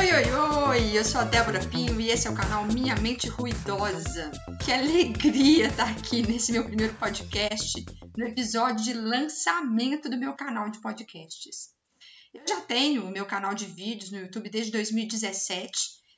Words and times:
Oi, 0.00 0.10
oi, 0.14 0.32
oi! 0.32 0.98
Eu 0.98 1.04
sou 1.04 1.20
a 1.20 1.24
Débora 1.24 1.60
Pinho 1.66 2.00
e 2.00 2.08
esse 2.08 2.26
é 2.26 2.30
o 2.30 2.34
canal 2.34 2.64
Minha 2.64 2.94
Mente 2.96 3.28
Ruidosa. 3.28 4.30
Que 4.64 4.72
alegria 4.72 5.66
estar 5.66 5.90
aqui 5.90 6.22
nesse 6.22 6.52
meu 6.52 6.64
primeiro 6.64 6.94
podcast, 6.94 7.84
no 8.16 8.26
episódio 8.26 8.82
de 8.82 8.94
lançamento 8.94 10.08
do 10.08 10.16
meu 10.16 10.32
canal 10.32 10.70
de 10.70 10.80
podcasts. 10.80 11.74
Eu 12.32 12.40
já 12.48 12.62
tenho 12.62 13.04
o 13.04 13.10
meu 13.10 13.26
canal 13.26 13.54
de 13.54 13.66
vídeos 13.66 14.10
no 14.10 14.20
YouTube 14.20 14.48
desde 14.48 14.72
2017. 14.72 15.70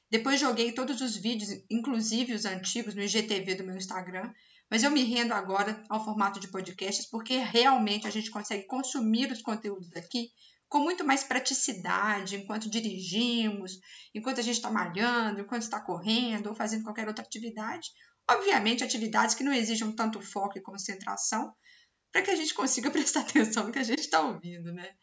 Depois 0.09 0.39
joguei 0.39 0.71
todos 0.71 1.01
os 1.01 1.17
vídeos, 1.17 1.51
inclusive 1.69 2.35
os 2.35 2.45
antigos, 2.45 2.95
no 2.95 3.03
IGTV 3.03 3.57
do 3.57 3.65
meu 3.65 3.77
Instagram. 3.77 4.33
Mas 4.71 4.85
eu 4.85 4.93
me 4.93 5.03
rendo 5.03 5.35
agora 5.35 5.83
ao 5.91 6.05
formato 6.05 6.39
de 6.39 6.47
podcasts 6.47 7.11
porque 7.11 7.39
realmente 7.39 8.07
a 8.07 8.11
gente 8.11 8.31
consegue 8.31 8.65
consumir 8.65 9.33
os 9.33 9.43
conteúdos 9.43 9.91
aqui 9.97 10.31
com 10.73 10.79
muito 10.79 11.05
mais 11.05 11.23
praticidade 11.23 12.35
enquanto 12.35 12.71
dirigimos, 12.71 13.79
enquanto 14.15 14.41
a 14.41 14.43
gente 14.43 14.57
está 14.57 14.71
malhando, 14.71 15.43
enquanto 15.43 15.61
está 15.61 15.79
correndo 15.79 16.47
ou 16.47 16.55
fazendo 16.55 16.83
qualquer 16.83 17.07
outra 17.07 17.23
atividade. 17.23 17.91
Obviamente, 18.27 18.83
atividades 18.83 19.35
que 19.35 19.45
não 19.45 19.53
exijam 19.53 19.93
tanto 19.93 20.23
foco 20.23 20.57
e 20.57 20.63
concentração 20.63 21.55
para 22.11 22.23
que 22.23 22.31
a 22.31 22.35
gente 22.35 22.55
consiga 22.55 22.89
prestar 22.91 23.21
atenção 23.21 23.67
no 23.67 23.71
que 23.71 23.81
a 23.81 23.85
gente 23.85 24.01
está 24.01 24.23
ouvindo, 24.23 24.73
né? 24.73 24.95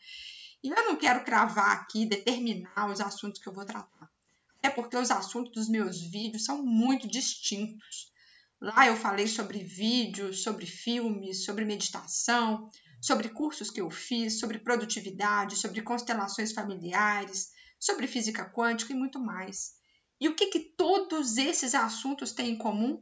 E 0.63 0.69
eu 0.69 0.85
não 0.85 0.95
quero 0.95 1.23
cravar 1.23 1.77
aqui, 1.77 2.03
determinar 2.03 2.89
os 2.91 2.99
assuntos 2.99 3.39
que 3.39 3.47
eu 3.47 3.53
vou 3.53 3.63
tratar. 3.63 4.09
Até 4.57 4.71
porque 4.71 4.97
os 4.97 5.11
assuntos 5.11 5.51
dos 5.51 5.69
meus 5.69 6.01
vídeos 6.01 6.45
são 6.45 6.65
muito 6.65 7.07
distintos. 7.07 8.11
Lá 8.59 8.87
eu 8.87 8.95
falei 8.95 9.27
sobre 9.27 9.63
vídeos, 9.63 10.41
sobre 10.41 10.65
filmes, 10.65 11.45
sobre 11.45 11.63
meditação, 11.63 12.71
sobre 13.01 13.29
cursos 13.29 13.69
que 13.69 13.81
eu 13.81 13.89
fiz, 13.89 14.39
sobre 14.39 14.59
produtividade, 14.59 15.55
sobre 15.55 15.81
constelações 15.81 16.51
familiares, 16.51 17.51
sobre 17.79 18.07
física 18.07 18.45
quântica 18.45 18.93
e 18.93 18.95
muito 18.95 19.19
mais. 19.19 19.73
E 20.19 20.27
o 20.27 20.35
que, 20.35 20.47
que 20.47 20.59
todos 20.59 21.37
esses 21.37 21.73
assuntos 21.73 22.31
têm 22.31 22.51
em 22.51 22.57
comum? 22.57 23.01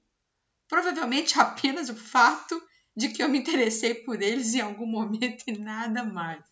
Provavelmente 0.67 1.37
apenas 1.41 1.89
o 1.89 1.95
fato 1.95 2.61
de 2.95 3.09
que 3.09 3.21
eu 3.21 3.29
me 3.29 3.39
interessei 3.39 3.93
por 3.93 4.21
eles 4.21 4.53
em 4.53 4.61
algum 4.61 4.87
momento 4.87 5.43
e 5.47 5.57
nada 5.57 6.03
mais. 6.03 6.43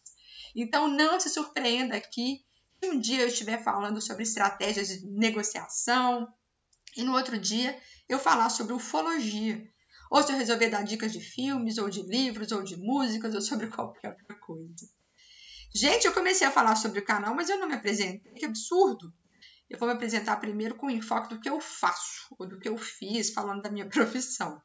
Então 0.55 0.87
não 0.87 1.19
se 1.19 1.29
surpreenda 1.29 1.95
aqui 1.97 2.45
se 2.79 2.89
um 2.89 2.99
dia 2.99 3.21
eu 3.21 3.27
estiver 3.27 3.63
falando 3.63 4.01
sobre 4.01 4.23
estratégias 4.23 4.87
de 4.87 5.05
negociação 5.07 6.31
e 6.95 7.03
no 7.03 7.13
outro 7.13 7.37
dia 7.37 7.79
eu 8.07 8.19
falar 8.19 8.49
sobre 8.49 8.73
ufologia, 8.73 9.67
ou 10.11 10.21
se 10.23 10.31
eu 10.31 10.37
resolver 10.37 10.69
dar 10.69 10.83
dicas 10.83 11.11
de 11.11 11.19
filmes, 11.19 11.77
ou 11.77 11.89
de 11.89 12.01
livros, 12.01 12.51
ou 12.51 12.63
de 12.63 12.77
músicas, 12.77 13.33
ou 13.33 13.41
sobre 13.41 13.67
qualquer 13.71 14.09
outra 14.09 14.35
coisa. 14.39 14.87
Gente, 15.73 16.05
eu 16.05 16.13
comecei 16.13 16.47
a 16.47 16.51
falar 16.51 16.75
sobre 16.75 16.99
o 16.99 17.05
canal, 17.05 17.35
mas 17.35 17.49
eu 17.49 17.59
não 17.59 17.67
me 17.67 17.75
apresentei, 17.75 18.33
que 18.33 18.45
absurdo! 18.45 19.13
Eu 19.69 19.79
vou 19.79 19.87
me 19.87 19.95
apresentar 19.95 20.37
primeiro 20.37 20.75
com 20.75 20.85
o 20.85 20.91
enfoque 20.91 21.33
do 21.33 21.41
que 21.41 21.49
eu 21.49 21.59
faço, 21.59 22.33
ou 22.37 22.47
do 22.47 22.59
que 22.59 22.69
eu 22.69 22.77
fiz, 22.77 23.31
falando 23.31 23.61
da 23.61 23.71
minha 23.71 23.87
profissão. 23.89 24.61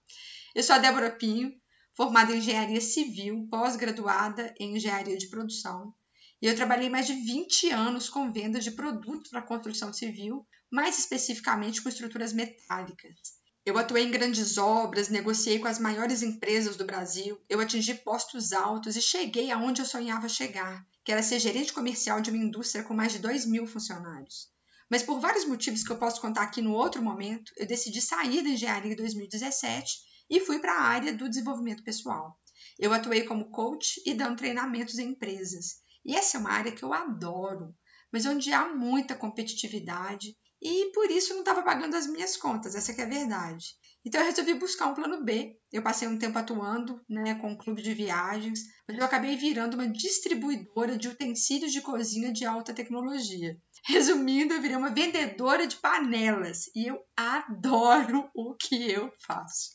Eu 0.54 0.62
sou 0.62 0.76
a 0.76 0.78
Débora 0.78 1.10
Pinho, 1.10 1.52
formada 1.96 2.32
em 2.32 2.38
Engenharia 2.38 2.80
Civil, 2.80 3.48
pós-graduada 3.50 4.54
em 4.58 4.76
Engenharia 4.76 5.16
de 5.16 5.28
Produção. 5.28 5.94
E 6.42 6.46
eu 6.46 6.56
trabalhei 6.56 6.88
mais 6.88 7.06
de 7.06 7.14
20 7.14 7.70
anos 7.70 8.08
com 8.08 8.32
vendas 8.32 8.64
de 8.64 8.70
produtos 8.70 9.30
para 9.30 9.42
construção 9.42 9.92
civil, 9.92 10.46
mais 10.70 10.98
especificamente 10.98 11.82
com 11.82 11.88
estruturas 11.88 12.32
metálicas. 12.32 13.39
Eu 13.64 13.76
atuei 13.76 14.04
em 14.04 14.10
grandes 14.10 14.56
obras, 14.56 15.10
negociei 15.10 15.58
com 15.58 15.68
as 15.68 15.78
maiores 15.78 16.22
empresas 16.22 16.76
do 16.76 16.84
Brasil, 16.86 17.38
eu 17.46 17.60
atingi 17.60 17.94
postos 17.94 18.54
altos 18.54 18.96
e 18.96 19.02
cheguei 19.02 19.50
aonde 19.50 19.82
eu 19.82 19.86
sonhava 19.86 20.30
chegar, 20.30 20.82
que 21.04 21.12
era 21.12 21.22
ser 21.22 21.38
gerente 21.38 21.72
comercial 21.72 22.22
de 22.22 22.30
uma 22.30 22.42
indústria 22.42 22.82
com 22.82 22.94
mais 22.94 23.12
de 23.12 23.18
2 23.18 23.44
mil 23.44 23.66
funcionários. 23.66 24.48
Mas 24.88 25.02
por 25.02 25.20
vários 25.20 25.44
motivos 25.44 25.84
que 25.84 25.92
eu 25.92 25.98
posso 25.98 26.22
contar 26.22 26.42
aqui 26.42 26.62
no 26.62 26.72
outro 26.72 27.02
momento, 27.02 27.52
eu 27.56 27.66
decidi 27.66 28.00
sair 28.00 28.42
da 28.42 28.48
engenharia 28.48 28.92
em 28.92 28.96
2017 28.96 29.92
e 30.30 30.40
fui 30.40 30.58
para 30.58 30.72
a 30.72 30.82
área 30.82 31.12
do 31.12 31.28
desenvolvimento 31.28 31.84
pessoal. 31.84 32.40
Eu 32.78 32.94
atuei 32.94 33.24
como 33.24 33.50
coach 33.50 34.02
e 34.06 34.14
dando 34.14 34.38
treinamentos 34.38 34.98
em 34.98 35.10
empresas. 35.10 35.76
E 36.02 36.16
essa 36.16 36.38
é 36.38 36.40
uma 36.40 36.50
área 36.50 36.72
que 36.72 36.82
eu 36.82 36.94
adoro, 36.94 37.74
mas 38.10 38.24
onde 38.24 38.52
há 38.52 38.74
muita 38.74 39.14
competitividade 39.14 40.34
e 40.62 40.92
por 40.92 41.10
isso 41.10 41.32
não 41.32 41.40
estava 41.40 41.62
pagando 41.62 41.96
as 41.96 42.06
minhas 42.06 42.36
contas, 42.36 42.74
essa 42.74 42.92
é 42.92 43.02
a 43.02 43.08
verdade. 43.08 43.74
Então 44.04 44.20
eu 44.20 44.26
resolvi 44.26 44.54
buscar 44.54 44.86
um 44.86 44.94
plano 44.94 45.22
B. 45.22 45.56
Eu 45.72 45.82
passei 45.82 46.08
um 46.08 46.18
tempo 46.18 46.38
atuando 46.38 47.00
né, 47.08 47.34
com 47.36 47.50
um 47.50 47.56
clube 47.56 47.82
de 47.82 47.94
viagens, 47.94 48.60
mas 48.88 48.96
eu 48.96 49.04
acabei 49.04 49.36
virando 49.36 49.74
uma 49.74 49.88
distribuidora 49.88 50.96
de 50.96 51.08
utensílios 51.08 51.72
de 51.72 51.80
cozinha 51.80 52.32
de 52.32 52.44
alta 52.44 52.74
tecnologia. 52.74 53.56
Resumindo, 53.84 54.54
eu 54.54 54.60
virei 54.60 54.76
uma 54.76 54.94
vendedora 54.94 55.66
de 55.66 55.76
panelas 55.76 56.70
e 56.74 56.86
eu 56.86 56.98
adoro 57.16 58.30
o 58.34 58.54
que 58.54 58.90
eu 58.90 59.12
faço. 59.26 59.70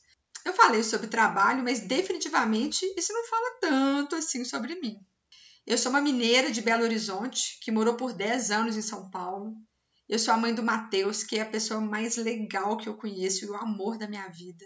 Eu 0.45 0.53
falei 0.53 0.83
sobre 0.83 1.07
trabalho, 1.07 1.63
mas 1.63 1.79
definitivamente 1.79 2.85
isso 2.95 3.11
não 3.11 3.25
fala 3.27 3.57
tanto 3.61 4.15
assim 4.15 4.45
sobre 4.45 4.79
mim. 4.79 4.97
Eu 5.65 5.77
sou 5.77 5.89
uma 5.89 6.01
mineira 6.01 6.51
de 6.51 6.61
Belo 6.61 6.83
Horizonte 6.83 7.59
que 7.61 7.71
morou 7.71 7.95
por 7.95 8.13
10 8.13 8.51
anos 8.51 8.77
em 8.77 8.81
São 8.83 9.09
Paulo. 9.09 9.55
Eu 10.07 10.19
sou 10.19 10.35
a 10.35 10.37
mãe 10.37 10.53
do 10.53 10.61
Matheus, 10.61 11.23
que 11.23 11.37
é 11.37 11.41
a 11.41 11.49
pessoa 11.49 11.81
mais 11.81 12.15
legal 12.15 12.77
que 12.77 12.87
eu 12.87 12.95
conheço 12.95 13.43
e 13.43 13.49
o 13.49 13.55
amor 13.55 13.97
da 13.97 14.07
minha 14.07 14.27
vida. 14.27 14.63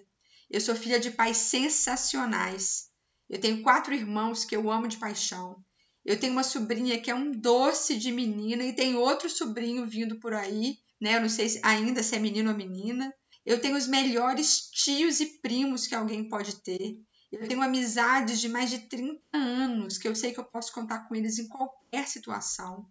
Eu 0.50 0.60
sou 0.60 0.76
filha 0.76 1.00
de 1.00 1.12
pais 1.12 1.38
sensacionais. 1.38 2.90
Eu 3.30 3.40
tenho 3.40 3.64
quatro 3.64 3.94
irmãos 3.94 4.44
que 4.44 4.54
eu 4.54 4.70
amo 4.70 4.90
de 4.90 4.98
paixão. 4.98 5.64
Eu 6.04 6.20
tenho 6.20 6.34
uma 6.34 6.44
sobrinha 6.44 7.00
que 7.00 7.10
é 7.10 7.16
um 7.16 7.32
doce 7.32 7.98
de 7.98 8.12
menina 8.12 8.66
e 8.66 8.76
tem 8.76 8.96
outro 8.96 9.30
sobrinho 9.30 9.88
vindo 9.88 10.20
por 10.20 10.34
aí, 10.34 10.78
né? 11.00 11.16
Eu 11.16 11.22
não 11.22 11.30
sei 11.30 11.48
se 11.48 11.62
ainda 11.64 12.04
se 12.04 12.16
é 12.16 12.20
menino 12.20 12.52
ou 12.52 12.58
menina. 12.58 13.14
Eu 13.46 13.62
tenho 13.62 13.78
os 13.78 13.88
melhores 13.88 14.70
tios 14.72 15.22
e 15.22 15.40
primos 15.40 15.88
que 15.88 15.96
alguém 15.96 16.28
pode 16.28 16.62
ter. 16.62 17.00
Eu 17.32 17.48
tenho 17.48 17.62
amizades 17.62 18.42
de 18.42 18.50
mais 18.50 18.70
de 18.70 18.80
30 18.90 19.22
anos 19.32 19.98
que 19.98 20.08
eu 20.08 20.16
sei 20.16 20.34
que 20.34 20.40
eu 20.40 20.46
posso 20.46 20.74
contar 20.74 21.08
com 21.08 21.16
eles 21.16 21.40
em 21.40 21.48
qualquer 21.48 22.08
situação 22.08 22.86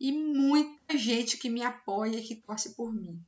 e 0.00 0.10
muita 0.10 0.96
gente 0.96 1.36
que 1.36 1.50
me 1.50 1.62
apoia 1.62 2.16
e 2.16 2.22
que 2.22 2.34
torce 2.34 2.74
por 2.74 2.92
mim. 2.92 3.22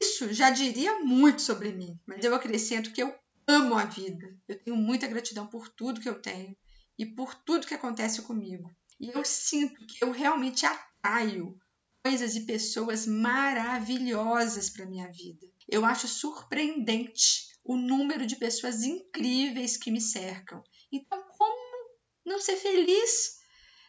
Isso 0.00 0.32
já 0.32 0.50
diria 0.50 0.98
muito 0.98 1.40
sobre 1.40 1.72
mim, 1.72 1.98
mas 2.06 2.24
eu 2.24 2.34
acrescento 2.34 2.92
que 2.92 3.02
eu 3.02 3.14
amo 3.46 3.76
a 3.76 3.84
vida. 3.84 4.36
Eu 4.46 4.58
tenho 4.58 4.76
muita 4.76 5.06
gratidão 5.06 5.46
por 5.46 5.68
tudo 5.68 6.00
que 6.00 6.08
eu 6.08 6.20
tenho 6.20 6.56
e 6.98 7.06
por 7.06 7.34
tudo 7.34 7.66
que 7.66 7.74
acontece 7.74 8.20
comigo. 8.22 8.70
E 9.00 9.10
eu 9.10 9.24
sinto 9.24 9.86
que 9.86 10.04
eu 10.04 10.10
realmente 10.10 10.66
atraio 10.66 11.58
coisas 12.04 12.34
e 12.34 12.40
pessoas 12.40 13.06
maravilhosas 13.06 14.68
para 14.68 14.86
minha 14.86 15.10
vida. 15.10 15.46
Eu 15.68 15.84
acho 15.84 16.08
surpreendente 16.08 17.48
o 17.64 17.76
número 17.76 18.26
de 18.26 18.36
pessoas 18.36 18.82
incríveis 18.82 19.76
que 19.76 19.90
me 19.90 20.00
cercam. 20.00 20.62
Então, 20.90 21.22
como 21.38 21.90
não 22.24 22.40
ser 22.40 22.56
feliz 22.56 23.41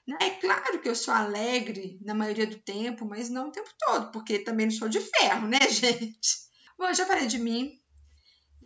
né? 0.07 0.17
É 0.19 0.29
claro 0.31 0.81
que 0.81 0.89
eu 0.89 0.95
sou 0.95 1.13
alegre 1.13 1.99
na 2.01 2.13
maioria 2.13 2.45
do 2.45 2.59
tempo, 2.59 3.05
mas 3.05 3.29
não 3.29 3.47
o 3.47 3.51
tempo 3.51 3.69
todo, 3.79 4.11
porque 4.11 4.39
também 4.39 4.67
não 4.67 4.73
sou 4.73 4.89
de 4.89 4.99
ferro, 4.99 5.47
né, 5.47 5.59
gente? 5.71 6.43
Bom, 6.77 6.85
eu 6.85 6.93
já 6.93 7.05
falei 7.05 7.27
de 7.27 7.39
mim, 7.39 7.79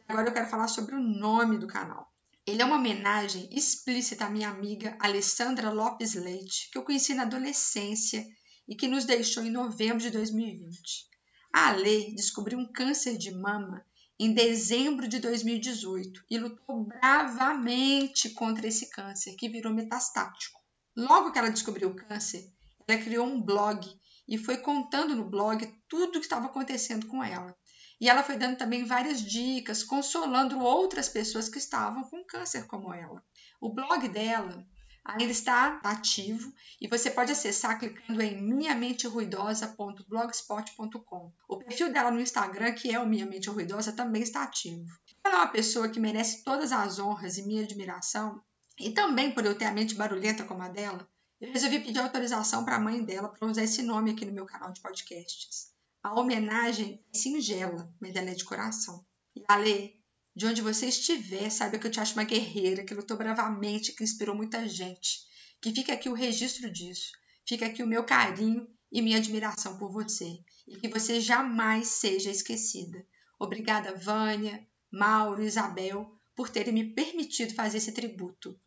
agora 0.07 0.29
eu 0.29 0.33
quero 0.33 0.49
falar 0.49 0.67
sobre 0.67 0.95
o 0.95 0.99
nome 0.99 1.57
do 1.57 1.67
canal. 1.67 2.11
Ele 2.45 2.61
é 2.61 2.65
uma 2.65 2.77
homenagem 2.77 3.49
explícita 3.51 4.25
à 4.25 4.29
minha 4.29 4.49
amiga 4.49 4.97
Alessandra 5.01 5.69
Lopes 5.69 6.13
Leite, 6.13 6.69
que 6.71 6.77
eu 6.77 6.83
conheci 6.83 7.13
na 7.13 7.23
adolescência 7.23 8.25
e 8.67 8.75
que 8.75 8.87
nos 8.87 9.05
deixou 9.05 9.43
em 9.43 9.51
novembro 9.51 9.99
de 9.99 10.09
2020. 10.09 11.07
A 11.53 11.69
Ale 11.69 12.15
descobriu 12.15 12.57
um 12.57 12.71
câncer 12.71 13.17
de 13.17 13.31
mama 13.31 13.85
em 14.19 14.33
dezembro 14.33 15.07
de 15.07 15.19
2018 15.19 16.23
e 16.29 16.37
lutou 16.39 16.85
bravamente 16.85 18.29
contra 18.31 18.67
esse 18.67 18.89
câncer, 18.89 19.35
que 19.35 19.49
virou 19.49 19.73
metastático. 19.73 20.66
Logo 20.97 21.31
que 21.31 21.37
ela 21.37 21.51
descobriu 21.51 21.89
o 21.89 21.95
câncer, 21.95 22.51
ela 22.87 22.99
criou 22.99 23.27
um 23.27 23.39
blog 23.39 23.87
e 24.27 24.35
foi 24.35 24.57
contando 24.57 25.15
no 25.15 25.29
blog 25.29 25.63
tudo 25.87 26.17
o 26.17 26.19
que 26.19 26.25
estava 26.25 26.47
acontecendo 26.47 27.05
com 27.05 27.23
ela. 27.23 27.55
E 28.01 28.09
ela 28.09 28.23
foi 28.23 28.35
dando 28.35 28.57
também 28.57 28.83
várias 28.83 29.21
dicas, 29.21 29.83
consolando 29.83 30.59
outras 30.59 31.07
pessoas 31.07 31.49
que 31.49 31.59
estavam 31.59 32.03
com 32.03 32.25
câncer 32.25 32.65
como 32.65 32.91
ela. 32.91 33.23
O 33.61 33.71
blog 33.71 34.09
dela 34.09 34.65
ainda 35.05 35.31
está 35.31 35.79
ativo 35.83 36.51
e 36.81 36.87
você 36.87 37.11
pode 37.11 37.31
acessar 37.31 37.77
clicando 37.77 38.19
em 38.19 38.41
minhamenteruidosa.blogspot.com. 38.41 41.31
O 41.47 41.57
perfil 41.57 41.93
dela 41.93 42.09
no 42.09 42.19
Instagram, 42.19 42.73
que 42.73 42.91
é 42.91 42.99
o 42.99 43.05
Minha 43.05 43.27
Mente 43.27 43.51
Ruidosa, 43.51 43.93
também 43.93 44.23
está 44.23 44.41
ativo. 44.41 44.89
Ela 45.23 45.35
é 45.35 45.37
uma 45.37 45.47
pessoa 45.47 45.89
que 45.89 45.99
merece 45.99 46.43
todas 46.43 46.71
as 46.71 46.97
honras 46.97 47.37
e 47.37 47.43
minha 47.43 47.61
admiração 47.61 48.41
e 48.79 48.91
também 48.91 49.33
por 49.33 49.45
eu 49.45 49.57
ter 49.57 49.65
a 49.65 49.71
mente 49.71 49.95
barulhenta 49.95 50.43
como 50.43 50.61
a 50.61 50.69
dela, 50.69 51.07
eu 51.39 51.51
resolvi 51.51 51.79
pedir 51.79 51.99
autorização 51.99 52.65
para 52.65 52.77
a 52.77 52.79
mãe 52.79 53.03
dela 53.03 53.29
para 53.29 53.47
usar 53.47 53.63
esse 53.63 53.81
nome 53.81 54.11
aqui 54.11 54.25
no 54.25 54.31
meu 54.31 54.45
canal 54.45 54.71
de 54.71 54.81
podcasts. 54.81 55.71
A 56.03 56.19
homenagem 56.19 57.03
é 57.13 57.17
singela, 57.17 57.93
mas 57.99 58.15
ela 58.15 58.29
é 58.29 58.33
de 58.33 58.45
coração. 58.45 59.05
E 59.35 59.43
Ale, 59.47 59.99
de 60.35 60.45
onde 60.45 60.61
você 60.61 60.87
estiver, 60.87 61.49
saiba 61.49 61.77
que 61.77 61.87
eu 61.87 61.91
te 61.91 61.99
acho 61.99 62.13
uma 62.13 62.23
guerreira, 62.23 62.83
que 62.83 62.93
lutou 62.93 63.17
bravamente, 63.17 63.93
que 63.93 64.03
inspirou 64.03 64.35
muita 64.35 64.67
gente. 64.67 65.25
Que 65.61 65.73
fica 65.73 65.93
aqui 65.93 66.09
o 66.09 66.13
registro 66.13 66.71
disso. 66.71 67.11
Fica 67.47 67.65
aqui 67.65 67.83
o 67.83 67.87
meu 67.87 68.03
carinho 68.03 68.67
e 68.91 69.01
minha 69.01 69.17
admiração 69.17 69.77
por 69.77 69.91
você 69.91 70.39
e 70.67 70.75
que 70.75 70.87
você 70.87 71.21
jamais 71.21 71.87
seja 71.87 72.29
esquecida. 72.29 73.05
Obrigada, 73.39 73.95
Vânia, 73.95 74.67
Mauro 74.91 75.43
Isabel, 75.43 76.11
por 76.35 76.49
terem 76.49 76.73
me 76.73 76.93
permitido 76.93 77.53
fazer 77.53 77.77
esse 77.77 77.91
tributo. 77.91 78.59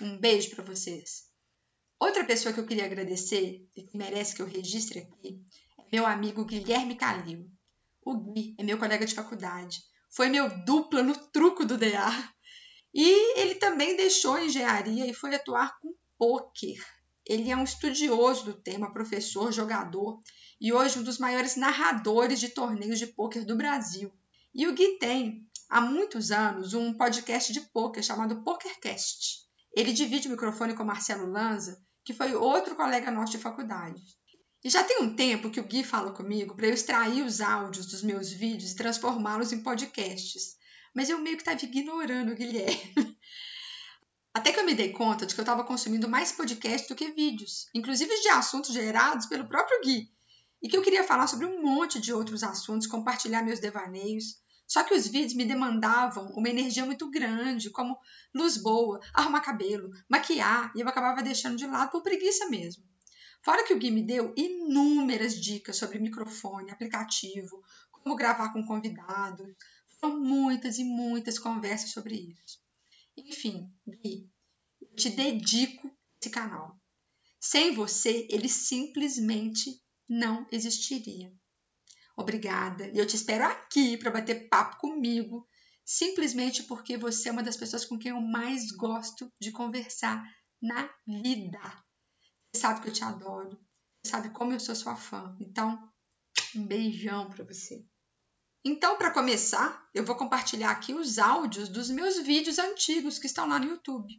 Um 0.00 0.16
beijo 0.16 0.54
para 0.54 0.64
vocês. 0.64 1.24
Outra 1.98 2.24
pessoa 2.24 2.54
que 2.54 2.60
eu 2.60 2.66
queria 2.66 2.84
agradecer 2.84 3.68
e 3.74 3.82
que 3.82 3.98
merece 3.98 4.36
que 4.36 4.40
eu 4.40 4.46
registre 4.46 5.00
aqui 5.00 5.42
é 5.76 5.84
meu 5.90 6.06
amigo 6.06 6.44
Guilherme 6.44 6.94
Calil. 6.94 7.50
O 8.04 8.16
Gui 8.16 8.54
é 8.56 8.62
meu 8.62 8.78
colega 8.78 9.04
de 9.04 9.14
faculdade, 9.14 9.82
foi 10.14 10.28
meu 10.28 10.64
dupla 10.64 11.02
no 11.02 11.16
truco 11.32 11.64
do 11.64 11.76
DA. 11.76 12.32
E 12.94 13.40
ele 13.40 13.56
também 13.56 13.96
deixou 13.96 14.38
engenharia 14.38 15.04
e 15.04 15.12
foi 15.12 15.34
atuar 15.34 15.76
com 15.80 15.92
pôquer. 16.16 16.78
Ele 17.26 17.50
é 17.50 17.56
um 17.56 17.64
estudioso 17.64 18.44
do 18.44 18.54
tema, 18.54 18.92
professor, 18.92 19.52
jogador 19.52 20.22
e 20.60 20.72
hoje 20.72 21.00
um 21.00 21.02
dos 21.02 21.18
maiores 21.18 21.56
narradores 21.56 22.38
de 22.38 22.50
torneios 22.50 23.00
de 23.00 23.08
pôquer 23.08 23.44
do 23.44 23.56
Brasil. 23.56 24.12
E 24.54 24.68
o 24.68 24.74
Gui 24.74 24.96
tem, 24.98 25.44
há 25.68 25.80
muitos 25.80 26.30
anos, 26.30 26.72
um 26.72 26.96
podcast 26.96 27.52
de 27.52 27.60
pôquer 27.60 28.04
chamado 28.04 28.44
PokerCast. 28.44 29.47
Ele 29.74 29.92
divide 29.92 30.28
o 30.28 30.30
microfone 30.30 30.74
com 30.74 30.84
Marcelo 30.84 31.30
Lanza, 31.30 31.80
que 32.04 32.14
foi 32.14 32.34
outro 32.34 32.74
colega 32.74 33.10
nosso 33.10 33.32
de 33.32 33.38
faculdade. 33.38 34.00
E 34.64 34.70
já 34.70 34.82
tem 34.82 35.02
um 35.02 35.14
tempo 35.14 35.50
que 35.50 35.60
o 35.60 35.64
Gui 35.64 35.84
fala 35.84 36.10
comigo 36.10 36.56
para 36.56 36.66
eu 36.66 36.74
extrair 36.74 37.22
os 37.22 37.40
áudios 37.40 37.86
dos 37.86 38.02
meus 38.02 38.30
vídeos 38.30 38.72
e 38.72 38.76
transformá-los 38.76 39.52
em 39.52 39.62
podcasts. 39.62 40.56
Mas 40.94 41.08
eu 41.08 41.18
meio 41.20 41.36
que 41.36 41.42
estava 41.42 41.64
ignorando 41.64 42.32
o 42.32 42.34
Guilherme. 42.34 42.94
Até 44.34 44.52
que 44.52 44.60
eu 44.60 44.64
me 44.64 44.74
dei 44.74 44.92
conta 44.92 45.26
de 45.26 45.34
que 45.34 45.40
eu 45.40 45.42
estava 45.42 45.64
consumindo 45.64 46.08
mais 46.08 46.32
podcasts 46.32 46.88
do 46.88 46.94
que 46.94 47.12
vídeos, 47.12 47.66
inclusive 47.74 48.20
de 48.20 48.28
assuntos 48.28 48.72
gerados 48.72 49.26
pelo 49.26 49.48
próprio 49.48 49.80
Gui, 49.82 50.10
e 50.62 50.68
que 50.68 50.76
eu 50.76 50.82
queria 50.82 51.04
falar 51.04 51.26
sobre 51.26 51.46
um 51.46 51.62
monte 51.62 52.00
de 52.00 52.12
outros 52.12 52.42
assuntos, 52.42 52.86
compartilhar 52.86 53.42
meus 53.42 53.60
devaneios. 53.60 54.36
Só 54.68 54.84
que 54.84 54.94
os 54.94 55.08
vídeos 55.08 55.32
me 55.32 55.46
demandavam 55.46 56.26
uma 56.34 56.50
energia 56.50 56.84
muito 56.84 57.10
grande, 57.10 57.70
como 57.70 57.98
luz 58.34 58.58
boa, 58.58 59.00
arrumar 59.14 59.40
cabelo, 59.40 59.90
maquiar, 60.06 60.70
e 60.76 60.80
eu 60.80 60.88
acabava 60.88 61.22
deixando 61.22 61.56
de 61.56 61.66
lado 61.66 61.90
por 61.90 62.02
preguiça 62.02 62.46
mesmo. 62.50 62.84
Fora 63.42 63.64
que 63.64 63.72
o 63.72 63.78
Gui 63.78 63.90
me 63.90 64.02
deu 64.02 64.34
inúmeras 64.36 65.40
dicas 65.40 65.78
sobre 65.78 65.98
microfone, 65.98 66.70
aplicativo, 66.70 67.62
como 67.90 68.14
gravar 68.14 68.52
com 68.52 68.66
convidados. 68.66 69.54
Foram 69.98 70.20
muitas 70.20 70.78
e 70.78 70.84
muitas 70.84 71.38
conversas 71.38 71.90
sobre 71.92 72.14
isso. 72.14 72.60
Enfim, 73.16 73.72
Gui, 73.86 74.28
eu 74.82 74.94
te 74.94 75.08
dedico 75.08 75.90
esse 76.20 76.30
canal. 76.30 76.78
Sem 77.40 77.74
você, 77.74 78.26
ele 78.28 78.50
simplesmente 78.50 79.80
não 80.06 80.46
existiria. 80.52 81.32
Obrigada. 82.18 82.88
E 82.88 82.98
eu 82.98 83.06
te 83.06 83.14
espero 83.14 83.44
aqui 83.44 83.96
para 83.96 84.10
bater 84.10 84.48
papo 84.48 84.78
comigo, 84.78 85.46
simplesmente 85.84 86.64
porque 86.64 86.98
você 86.98 87.28
é 87.28 87.32
uma 87.32 87.44
das 87.44 87.56
pessoas 87.56 87.84
com 87.84 87.96
quem 87.96 88.10
eu 88.10 88.20
mais 88.20 88.72
gosto 88.72 89.32
de 89.40 89.52
conversar 89.52 90.28
na 90.60 90.90
vida. 91.06 91.60
Você 92.52 92.60
sabe 92.60 92.80
que 92.80 92.88
eu 92.88 92.92
te 92.92 93.04
adoro. 93.04 93.56
Você 94.02 94.10
sabe 94.10 94.30
como 94.30 94.52
eu 94.52 94.58
sou 94.58 94.74
sua 94.74 94.96
fã. 94.96 95.36
Então, 95.38 95.80
um 96.56 96.66
beijão 96.66 97.30
para 97.30 97.44
você. 97.44 97.86
Então, 98.64 98.98
para 98.98 99.12
começar, 99.12 99.88
eu 99.94 100.04
vou 100.04 100.16
compartilhar 100.16 100.72
aqui 100.72 100.92
os 100.92 101.20
áudios 101.20 101.68
dos 101.68 101.88
meus 101.88 102.18
vídeos 102.18 102.58
antigos 102.58 103.16
que 103.16 103.26
estão 103.26 103.46
lá 103.46 103.60
no 103.60 103.68
YouTube. 103.68 104.12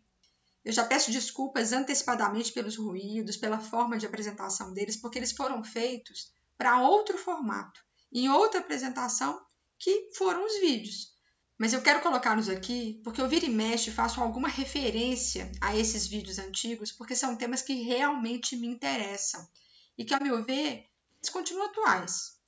Eu 0.63 0.71
já 0.71 0.85
peço 0.85 1.11
desculpas 1.11 1.73
antecipadamente 1.73 2.53
pelos 2.53 2.77
ruídos, 2.77 3.35
pela 3.35 3.59
forma 3.59 3.97
de 3.97 4.05
apresentação 4.05 4.73
deles, 4.73 4.95
porque 4.95 5.17
eles 5.19 5.33
foram 5.33 5.61
feitos 5.65 6.31
para 6.57 6.81
outro 6.81 7.17
formato, 7.17 7.79
em 8.11 8.29
outra 8.29 8.59
apresentação, 8.59 9.39
que 9.77 10.09
foram 10.15 10.45
os 10.45 10.59
vídeos. 10.59 11.13
Mas 11.57 11.73
eu 11.73 11.81
quero 11.81 12.01
colocá-los 12.01 12.47
aqui 12.47 13.01
porque 13.03 13.21
eu 13.21 13.27
viro 13.27 13.45
e 13.45 13.49
mexe 13.49 13.91
faço 13.91 14.21
alguma 14.21 14.47
referência 14.47 15.51
a 15.59 15.75
esses 15.75 16.07
vídeos 16.07 16.39
antigos, 16.39 16.91
porque 16.91 17.15
são 17.15 17.35
temas 17.35 17.61
que 17.61 17.73
realmente 17.81 18.55
me 18.55 18.67
interessam 18.67 19.45
e 19.97 20.05
que, 20.05 20.13
ao 20.13 20.23
meu 20.23 20.43
ver, 20.45 20.85
eles 21.17 21.29
continuam 21.29 21.65
atuais. 21.67 22.39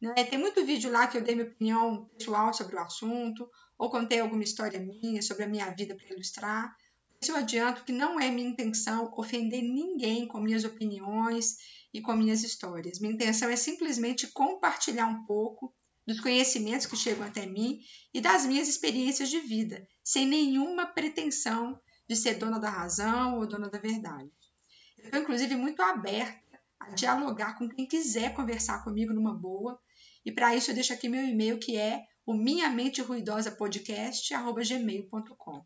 Né? 0.00 0.14
Tem 0.24 0.38
muito 0.38 0.64
vídeo 0.64 0.90
lá 0.90 1.08
que 1.08 1.18
eu 1.18 1.22
dei 1.22 1.34
minha 1.34 1.48
opinião 1.48 2.04
pessoal 2.16 2.54
sobre 2.54 2.76
o 2.76 2.80
assunto, 2.80 3.50
ou 3.76 3.90
contei 3.90 4.20
alguma 4.20 4.44
história 4.44 4.78
minha 4.78 5.20
sobre 5.20 5.44
a 5.44 5.48
minha 5.48 5.70
vida 5.70 5.96
para 5.96 6.14
ilustrar. 6.14 6.76
Mas 7.20 7.28
eu 7.28 7.36
adianto 7.36 7.84
que 7.84 7.92
não 7.92 8.20
é 8.20 8.30
minha 8.30 8.48
intenção 8.48 9.12
ofender 9.16 9.62
ninguém 9.62 10.28
com 10.28 10.38
minhas 10.40 10.64
opiniões 10.64 11.56
e 11.92 12.00
com 12.00 12.14
minhas 12.14 12.42
histórias. 12.42 13.00
Minha 13.00 13.14
intenção 13.14 13.48
é 13.48 13.56
simplesmente 13.56 14.28
compartilhar 14.28 15.06
um 15.06 15.24
pouco 15.26 15.74
dos 16.06 16.20
conhecimentos 16.20 16.86
que 16.86 16.96
chegam 16.96 17.26
até 17.26 17.46
mim 17.46 17.80
e 18.12 18.20
das 18.20 18.46
minhas 18.46 18.68
experiências 18.68 19.28
de 19.28 19.40
vida, 19.40 19.86
sem 20.02 20.26
nenhuma 20.26 20.86
pretensão 20.86 21.80
de 22.08 22.16
ser 22.16 22.34
dona 22.34 22.58
da 22.58 22.68
razão 22.68 23.38
ou 23.38 23.46
dona 23.46 23.70
da 23.70 23.78
verdade. 23.78 24.30
Eu 24.98 25.04
estou, 25.04 25.20
inclusive, 25.20 25.54
muito 25.56 25.80
aberta 25.82 26.60
a 26.80 26.90
dialogar 26.90 27.56
com 27.58 27.68
quem 27.68 27.86
quiser 27.86 28.34
conversar 28.34 28.82
comigo 28.82 29.12
numa 29.12 29.34
boa, 29.34 29.78
e 30.24 30.32
para 30.32 30.56
isso 30.56 30.70
eu 30.70 30.74
deixo 30.74 30.92
aqui 30.92 31.08
meu 31.08 31.24
e-mail 31.24 31.58
que 31.58 31.76
é 31.76 32.04
o 32.26 32.34
minha 32.34 32.68
mente 32.70 33.00
ruidosa 33.00 33.52
podcast@gmail.com. 33.52 35.64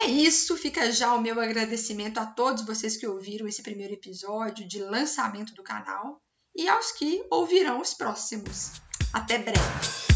É 0.00 0.06
isso, 0.06 0.56
fica 0.56 0.90
já 0.92 1.14
o 1.14 1.20
meu 1.20 1.40
agradecimento 1.40 2.18
a 2.18 2.26
todos 2.26 2.64
vocês 2.64 2.96
que 2.96 3.06
ouviram 3.06 3.48
esse 3.48 3.62
primeiro 3.62 3.94
episódio 3.94 4.66
de 4.66 4.78
lançamento 4.78 5.54
do 5.54 5.62
canal 5.62 6.20
e 6.54 6.68
aos 6.68 6.92
que 6.92 7.24
ouvirão 7.30 7.80
os 7.80 7.94
próximos. 7.94 8.72
Até 9.12 9.38
breve! 9.38 10.15